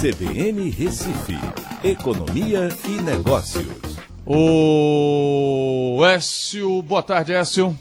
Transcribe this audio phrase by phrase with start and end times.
[0.00, 1.34] CBN Recife,
[1.84, 3.96] Economia e Negócios.
[4.26, 7.78] O Écio, boa tarde, Écio.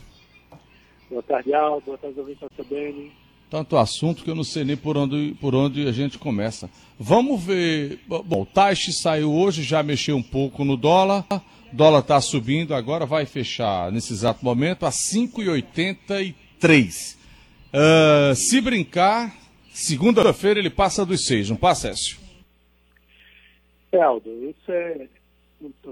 [1.10, 1.88] Boa tarde, Aldo.
[1.88, 3.12] Boa tarde, ouvintes da CBN.
[3.50, 6.70] Tanto assunto que eu não sei nem por onde, por onde a gente começa.
[7.00, 8.00] Vamos ver.
[8.08, 11.26] Bom, o Taish saiu hoje, já mexeu um pouco no dólar.
[11.32, 11.42] O
[11.76, 17.16] dólar está subindo, agora vai fechar nesse exato momento a 5,83.
[17.74, 19.36] Uh, se brincar,
[19.74, 22.18] segunda-feira ele passa dos seis, não passa, Écio?
[23.92, 25.08] É, Aldo, isso é.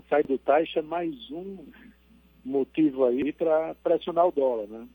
[0.10, 1.60] Sai do taxa é mais um
[2.44, 4.88] motivo aí para pressionar o dólar, né?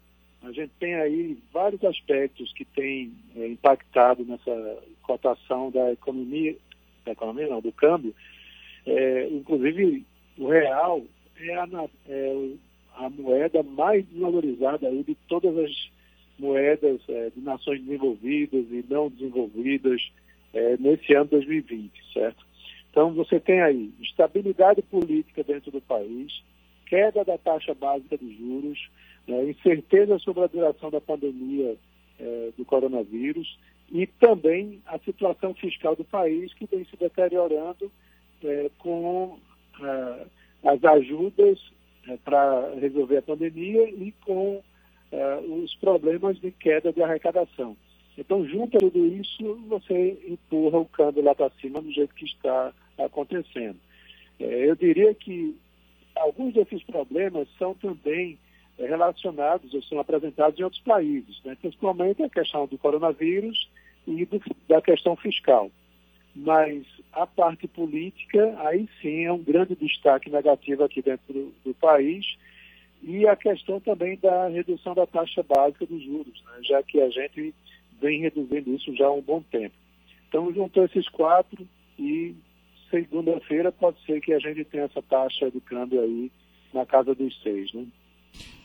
[0.42, 6.56] A gente tem aí vários aspectos que têm é, impactado nessa cotação da economia,
[7.04, 8.14] da economia não, do câmbio.
[8.84, 10.04] É, inclusive,
[10.38, 11.02] o real
[11.36, 11.66] é a,
[12.08, 12.50] é
[12.96, 15.90] a, moeda mais desvalorizada aí de todas as
[16.38, 20.00] moedas é, de nações desenvolvidas e não desenvolvidas
[20.52, 22.46] é, nesse ano 2020, certo?
[22.90, 26.42] Então, você tem aí estabilidade política dentro do país,
[26.86, 28.88] queda da taxa básica de juros,
[29.26, 31.76] né, incerteza sobre a duração da pandemia
[32.18, 33.58] é, do coronavírus
[33.92, 37.90] e também a situação fiscal do país que vem se deteriorando
[38.42, 39.38] é, com
[39.80, 40.26] é,
[40.64, 41.58] as ajudas
[42.08, 44.62] é, para resolver a pandemia e com
[45.76, 47.76] problemas de queda de arrecadação.
[48.18, 52.24] Então, junto a tudo isso, você empurra o câmbio lá para cima do jeito que
[52.24, 53.76] está acontecendo.
[54.40, 55.54] É, eu diria que
[56.14, 58.38] alguns desses problemas são também
[58.78, 61.56] relacionados ou são apresentados em outros países, né?
[61.60, 63.68] principalmente a questão do coronavírus
[64.06, 65.70] e do, da questão fiscal.
[66.34, 71.74] Mas a parte política, aí sim, é um grande destaque negativo aqui dentro do, do
[71.74, 72.36] país,
[73.06, 76.58] e a questão também da redução da taxa básica dos juros, né?
[76.64, 77.54] já que a gente
[78.00, 79.74] vem reduzindo isso já há um bom tempo.
[80.28, 82.34] Então, juntou esses quatro e
[82.90, 86.32] segunda-feira pode ser que a gente tenha essa taxa de câmbio aí
[86.74, 87.86] na casa dos seis, né?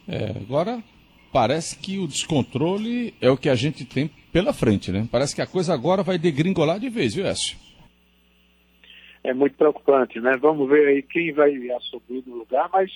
[0.07, 0.83] É, agora
[1.31, 5.07] parece que o descontrole é o que a gente tem pela frente, né?
[5.11, 7.57] Parece que a coisa agora vai degringolar de vez, viu, Écio?
[9.23, 10.35] É muito preocupante, né?
[10.41, 12.91] Vamos ver aí quem vai assumir no lugar, mas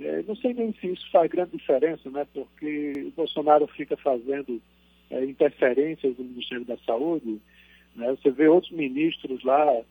[0.00, 2.26] é, não sei nem se isso faz grande diferença, né?
[2.32, 4.60] Porque o Bolsonaro fica fazendo
[5.10, 7.40] é, interferências no Ministério da Saúde,
[7.94, 8.10] né?
[8.10, 9.82] Você vê outros ministros lá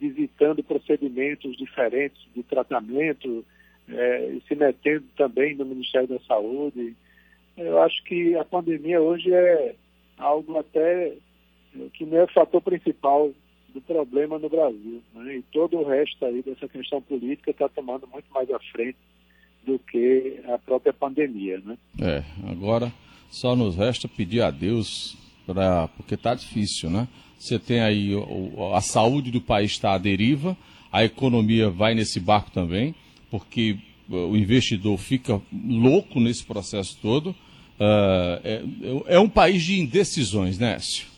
[0.00, 3.44] visitando procedimentos diferentes de tratamento,
[3.88, 6.96] é, se metendo também no Ministério da Saúde.
[7.56, 9.74] Eu acho que a pandemia hoje é
[10.16, 13.30] algo até é, que não é o fator principal
[13.74, 15.02] do problema no Brasil.
[15.14, 15.36] Né?
[15.36, 18.96] E todo o resto aí dessa questão política está tomando muito mais à frente
[19.64, 21.60] do que a própria pandemia.
[21.64, 21.76] Né?
[22.00, 22.92] É, agora
[23.30, 25.16] só nos resta pedir a Deus,
[25.46, 27.06] pra, porque está difícil, né?
[27.38, 28.10] Você tem aí
[28.74, 30.56] a saúde do país está à deriva,
[30.92, 32.94] a economia vai nesse barco também
[33.30, 33.78] porque
[34.10, 37.30] uh, o investidor fica louco nesse processo todo.
[37.30, 38.62] Uh, é,
[39.14, 41.08] é, um país de indecisões, né, Écio?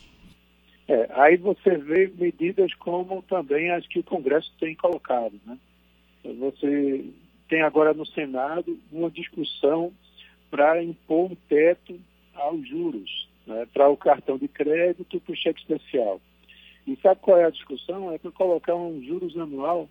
[0.87, 5.41] É, aí você vê medidas como também as que o Congresso tem colocado.
[5.47, 5.57] Né?
[6.39, 7.05] Você
[7.49, 9.93] tem agora no Senado uma discussão
[10.51, 11.99] para impor um teto
[12.35, 13.67] aos juros, né?
[13.73, 16.21] para o cartão de crédito para o cheque especial.
[16.87, 18.13] E sabe qual é a discussão?
[18.13, 19.89] É para colocar um juros anual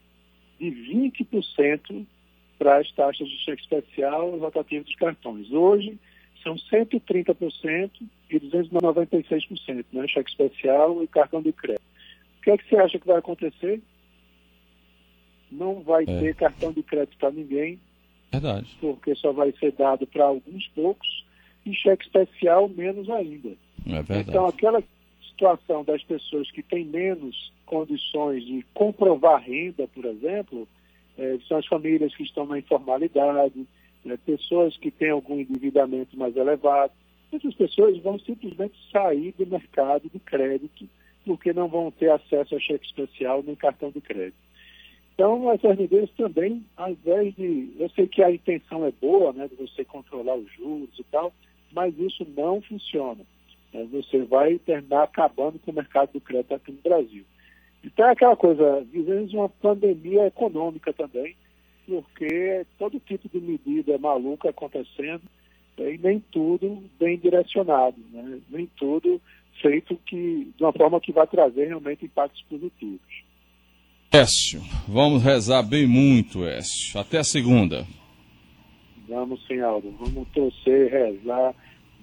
[0.59, 2.05] de 20%
[2.59, 5.51] para as taxas de cheque especial e rotativo dos cartões.
[5.51, 5.97] Hoje,
[6.43, 7.91] são 130%
[8.29, 10.07] e 296%, né?
[10.07, 11.83] cheque especial e cartão de crédito.
[12.37, 13.81] O que é que você acha que vai acontecer?
[15.51, 16.19] Não vai é.
[16.19, 17.79] ter cartão de crédito para ninguém.
[18.31, 18.77] Verdade.
[18.79, 21.25] Porque só vai ser dado para alguns poucos
[21.65, 23.49] e cheque especial menos ainda.
[23.85, 24.29] É verdade.
[24.29, 24.81] Então, aquela
[25.27, 30.67] situação das pessoas que têm menos condições de comprovar renda, por exemplo,
[31.17, 33.65] é, são as famílias que estão na informalidade,
[34.05, 36.93] né, pessoas que têm algum endividamento mais elevado.
[37.31, 40.87] Essas pessoas vão simplesmente sair do mercado de crédito
[41.25, 44.37] porque não vão ter acesso a cheque especial nem cartão de crédito.
[45.13, 47.73] Então, essas medidas também, ao invés de.
[47.79, 51.33] Eu sei que a intenção é boa, né, de você controlar os juros e tal,
[51.71, 53.23] mas isso não funciona.
[53.73, 53.87] Né?
[53.91, 57.23] Você vai terminar acabando com o mercado do crédito aqui no Brasil.
[57.83, 61.35] Então é aquela coisa, vivemos uma pandemia econômica também,
[61.87, 65.23] porque todo tipo de medida maluca acontecendo
[65.77, 68.39] e nem tudo bem direcionado, né?
[68.49, 69.19] nem tudo
[69.61, 73.23] feito que, de uma forma que vai trazer realmente impactos positivos.
[74.13, 76.99] Écio, vamos rezar bem muito, Écio.
[76.99, 77.87] Até a segunda.
[79.07, 79.89] Vamos sim, Aldo.
[79.97, 81.55] Vamos torcer, rezar,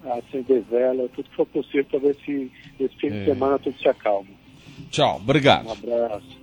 [0.03, 2.51] acender vela, tudo que for possível para ver se
[2.81, 3.11] esse fim é.
[3.11, 4.31] de semana tudo se acalma.
[4.91, 5.69] Tchau, obrigado.
[5.69, 6.39] Um abraço.